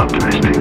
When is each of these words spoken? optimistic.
optimistic. 0.00 0.59